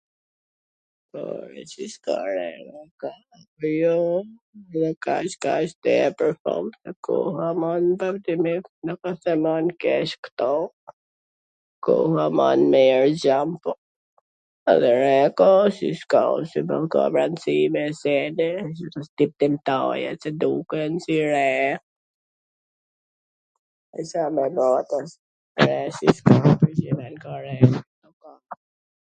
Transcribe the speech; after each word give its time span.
po, 1.11 1.21
re, 1.51 1.61
si 1.71 1.85
s'ka 1.93 2.15
re, 2.35 2.49
ka, 3.01 3.11
jo 3.63 3.95
kaq 5.39 5.65
tepwr 5.87 6.31
po 6.45 6.55
...koha 7.07 7.49
man 7.63 7.83
mir, 8.43 8.61
nuk 8.89 8.99
w 9.09 9.11
se 9.25 9.33
man 9.45 9.65
keq 9.85 10.09
ktu, 10.27 10.47
koha 11.87 12.25
man 12.39 12.59
mir, 12.75 13.03
xham, 13.25 13.49
po 13.61 13.71
edhe 14.73 14.91
re 15.03 15.17
ka, 15.41 15.51
si 15.77 15.87
s'ka,... 15.99 16.23
tymtaja 19.43 20.11
qw 20.23 20.29
duken 20.45 20.91
si 21.07 21.15
re, 21.27 21.51
Ca 24.13 24.25
me 24.35 24.45
ba 27.25 27.67